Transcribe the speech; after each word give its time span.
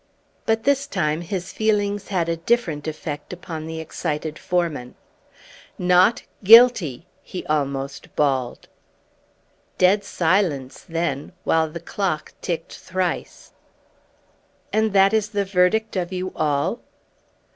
But 0.47 0.63
this 0.63 0.87
time 0.87 1.21
his 1.21 1.53
feelings 1.53 2.07
had 2.07 2.27
a 2.27 2.35
different 2.35 2.87
effect 2.87 3.31
upon 3.31 3.67
the 3.67 3.79
excited 3.79 4.39
foreman. 4.39 4.95
"Not 5.77 6.23
guilty!" 6.43 7.05
he 7.21 7.45
almost 7.45 8.15
bawled. 8.15 8.67
Dead 9.77 10.03
silence 10.03 10.83
then, 10.89 11.33
while 11.43 11.69
the 11.69 11.79
clock 11.79 12.33
ticked 12.41 12.73
thrice. 12.73 13.51
"And 14.73 14.91
that 14.93 15.13
is 15.13 15.29
the 15.29 15.45
verdict 15.45 15.95
of 15.95 16.11
you 16.11 16.33
all?" 16.35 16.81